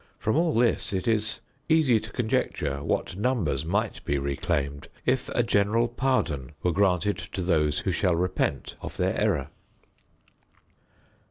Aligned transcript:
From 0.17 0.35
all 0.35 0.55
this 0.55 0.93
it 0.93 1.07
is 1.07 1.41
easy 1.69 1.99
to 1.99 2.11
conjecture 2.11 2.83
what 2.83 3.15
numbers 3.15 3.63
might 3.63 4.03
be 4.03 4.17
reclaimed 4.17 4.87
if 5.05 5.29
a 5.29 5.43
general 5.43 5.87
pardon 5.87 6.53
were 6.63 6.71
granted 6.71 7.19
to 7.19 7.43
those 7.43 7.77
who 7.77 7.91
shall 7.91 8.15
repent 8.15 8.77
of 8.81 8.97
their 8.97 9.15
error. 9.15 9.49